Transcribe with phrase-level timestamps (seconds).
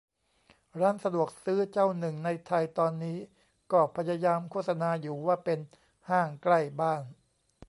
[0.79, 3.17] ร้านสะดวกซื้อเจ้าหนึ่งในไทยตอนนี้
[3.71, 5.59] ก็พยายามโฆษณาอยู่ ว่าเป็น
[6.09, 7.01] "ห้างใกล้บ้าน"